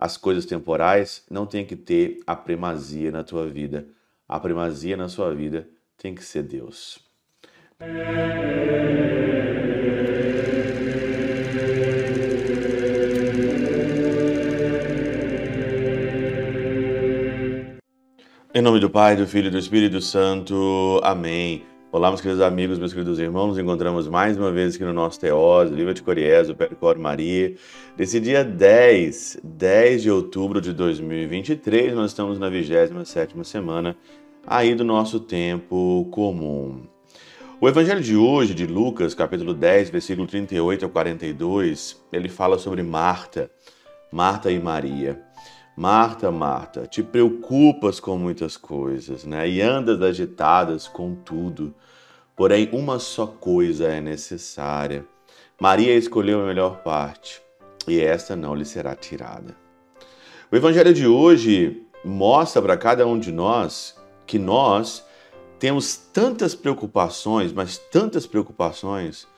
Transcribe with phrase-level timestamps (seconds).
[0.00, 3.86] as coisas temporais não tem que ter a primazia na tua vida.
[4.26, 6.98] A primazia na sua vida tem que ser Deus.
[18.54, 20.98] Em nome do Pai, do Filho e do Espírito Santo.
[21.04, 21.69] Amém.
[21.92, 23.48] Olá, meus queridos amigos, meus queridos irmãos.
[23.48, 27.56] Nos encontramos mais uma vez aqui no nosso Teós, Viva de Coriés, o Percor Maria.
[27.96, 33.96] Desse dia 10, 10 de outubro de 2023, nós estamos na 27ª semana
[34.46, 36.82] aí do nosso tempo comum.
[37.60, 42.84] O evangelho de hoje, de Lucas, capítulo 10, versículo 38 a 42, ele fala sobre
[42.84, 43.50] Marta,
[44.12, 45.20] Marta e Maria.
[45.76, 49.48] Marta, Marta, te preocupas com muitas coisas, né?
[49.48, 51.74] E andas agitadas com tudo.
[52.40, 55.04] Porém, uma só coisa é necessária.
[55.60, 57.42] Maria escolheu a melhor parte,
[57.86, 59.54] e esta não lhe será tirada.
[60.50, 63.94] O evangelho de hoje mostra para cada um de nós
[64.26, 65.04] que nós
[65.58, 69.28] temos tantas preocupações, mas tantas preocupações.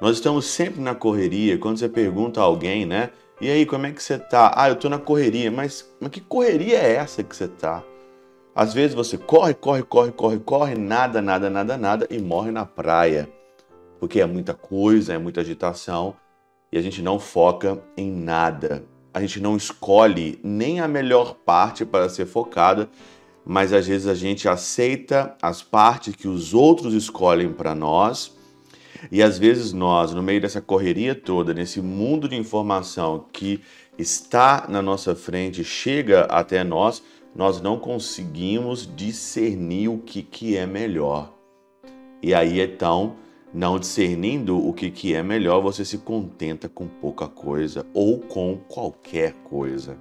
[0.00, 1.58] Nós estamos sempre na correria.
[1.58, 3.10] Quando você pergunta a alguém, né?
[3.40, 4.54] E aí, como é que você tá?
[4.54, 5.50] Ah, eu tô na correria.
[5.50, 7.82] Mas, mas que correria é essa que você tá?
[8.54, 12.64] Às vezes você corre, corre, corre, corre, corre, nada, nada, nada, nada e morre na
[12.64, 13.28] praia.
[13.98, 16.14] Porque é muita coisa, é muita agitação
[16.70, 18.84] e a gente não foca em nada.
[19.12, 22.88] A gente não escolhe nem a melhor parte para ser focada
[23.44, 28.34] mas às vezes a gente aceita as partes que os outros escolhem para nós.
[29.12, 33.60] E às vezes nós, no meio dessa correria toda, nesse mundo de informação que
[33.98, 37.02] está na nossa frente, chega até nós,
[37.34, 41.32] nós não conseguimos discernir o que, que é melhor.
[42.22, 43.16] E aí então,
[43.52, 48.56] não discernindo o que, que é melhor, você se contenta com pouca coisa ou com
[48.68, 49.96] qualquer coisa.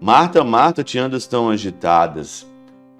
[0.00, 2.46] Marta, Marta, te andas tão agitadas.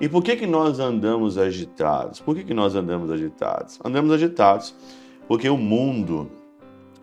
[0.01, 2.21] E por que, que nós andamos agitados?
[2.21, 3.79] Por que, que nós andamos agitados?
[3.85, 4.75] Andamos agitados
[5.29, 6.31] porque o mundo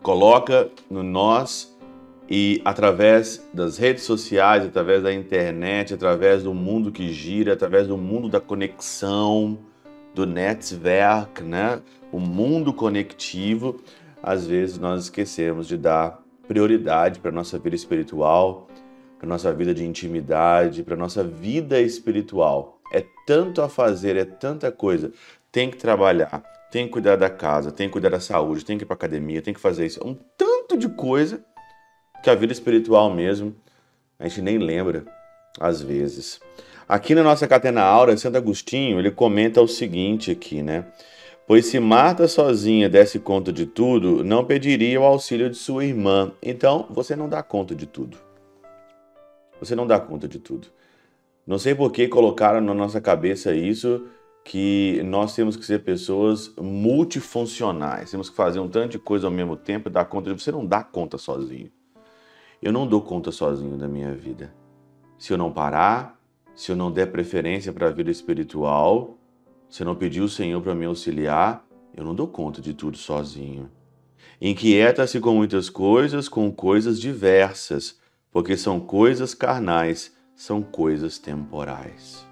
[0.02, 1.76] coloca no nós
[2.30, 7.98] e através das redes sociais, através da internet, através do mundo que gira, através do
[7.98, 9.58] mundo da conexão,
[10.14, 11.82] do network, né?
[12.12, 13.80] O mundo conectivo,
[14.22, 18.68] às vezes nós esquecemos de dar prioridade para nossa vida espiritual,
[19.18, 22.80] para nossa vida de intimidade, para nossa vida espiritual.
[22.92, 25.12] É tanto a fazer, é tanta coisa.
[25.50, 28.84] Tem que trabalhar, tem que cuidar da casa, tem que cuidar da saúde, tem que
[28.84, 30.00] ir para academia, tem que fazer isso.
[30.00, 31.44] É um tanto de coisa
[32.22, 33.54] que a vida espiritual mesmo
[34.18, 35.04] a gente nem lembra
[35.58, 36.40] às vezes.
[36.88, 40.86] Aqui na nossa Catena Aura, Santo Agostinho, ele comenta o seguinte aqui, né?
[41.46, 46.32] Pois se Marta sozinha desse conta de tudo, não pediria o auxílio de sua irmã.
[46.42, 48.16] Então, você não dá conta de tudo.
[49.58, 50.68] Você não dá conta de tudo.
[51.46, 54.06] Não sei por que colocaram na nossa cabeça isso,
[54.44, 59.32] que nós temos que ser pessoas multifuncionais, temos que fazer um tanto de coisa ao
[59.32, 60.40] mesmo tempo e dar conta de.
[60.40, 61.70] Você não dá conta sozinho.
[62.62, 64.54] Eu não dou conta sozinho da minha vida.
[65.18, 66.20] Se eu não parar,
[66.54, 69.16] se eu não der preferência para a vida espiritual,
[69.68, 71.64] se eu não pedir o Senhor para me auxiliar,
[71.96, 73.70] eu não dou conta de tudo sozinho.
[74.40, 78.00] Inquieta-se com muitas coisas, com coisas diversas
[78.30, 82.26] porque são coisas carnais, são coisas temporais.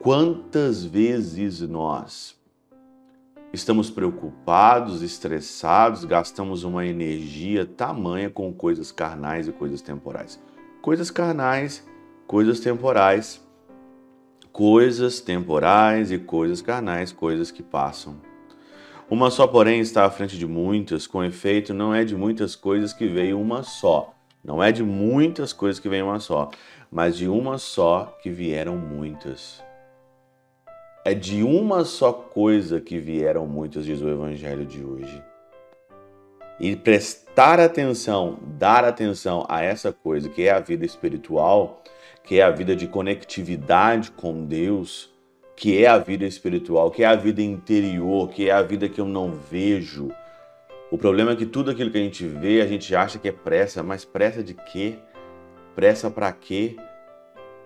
[0.00, 2.37] Quantas vezes nós
[3.52, 10.40] estamos preocupados, estressados, gastamos uma energia tamanha com coisas carnais e coisas temporais?
[10.82, 11.86] Coisas carnais,
[12.26, 13.44] coisas temporais,
[14.52, 18.16] coisas temporais e coisas carnais, coisas que passam.
[19.10, 22.92] Uma só, porém, está à frente de muitas, com efeito, não é de muitas coisas
[22.92, 26.50] que veio uma só não é de muitas coisas que vem uma só,
[26.90, 29.62] mas de uma só que vieram muitas.
[31.08, 35.22] É de uma só coisa que vieram muitas, diz o Evangelho de hoje.
[36.60, 41.82] E prestar atenção, dar atenção a essa coisa que é a vida espiritual,
[42.22, 45.10] que é a vida de conectividade com Deus,
[45.56, 49.00] que é a vida espiritual, que é a vida interior, que é a vida que
[49.00, 50.12] eu não vejo,
[50.90, 53.32] o problema é que tudo aquilo que a gente vê, a gente acha que é
[53.32, 54.98] pressa, mas pressa de quê?
[55.74, 56.76] Pressa para quê?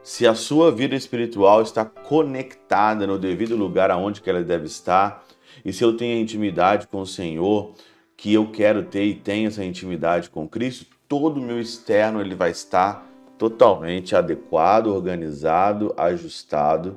[0.03, 5.25] Se a sua vida espiritual está conectada no devido lugar aonde que ela deve estar,
[5.65, 7.75] e se eu tenho intimidade com o Senhor,
[8.17, 12.35] que eu quero ter e tenho essa intimidade com Cristo, todo o meu externo ele
[12.35, 13.07] vai estar
[13.39, 16.97] totalmente adequado, organizado, ajustado,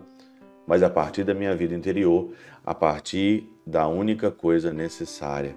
[0.66, 2.32] mas a partir da minha vida interior,
[2.66, 5.56] a partir da única coisa necessária,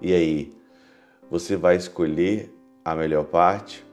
[0.00, 0.52] e aí,
[1.30, 2.52] você vai escolher
[2.84, 3.84] a melhor parte?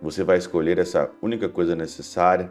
[0.00, 2.50] Você vai escolher essa única coisa necessária.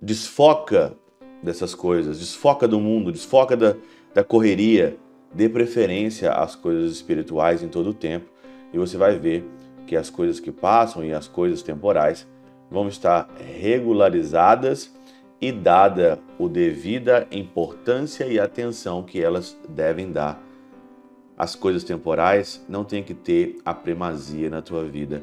[0.00, 0.94] Desfoca
[1.42, 3.74] dessas coisas, desfoca do mundo, desfoca da,
[4.14, 4.96] da correria,
[5.32, 8.30] dê preferência às coisas espirituais em todo o tempo
[8.72, 9.44] e você vai ver
[9.86, 12.26] que as coisas que passam e as coisas temporais
[12.70, 14.94] vão estar regularizadas
[15.40, 20.40] e dada o devida importância e atenção que elas devem dar.
[21.36, 25.22] As coisas temporais não tem que ter a primazia na tua vida.